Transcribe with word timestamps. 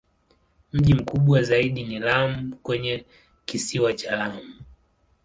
Mji 0.73 0.93
mkubwa 0.93 1.43
zaidi 1.43 1.83
ni 1.83 1.99
Lamu 1.99 2.55
kwenye 2.55 3.05
Kisiwa 3.45 3.93
cha 3.93 4.15
Lamu. 4.15 4.55